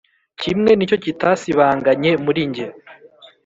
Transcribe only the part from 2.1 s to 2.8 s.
muri njye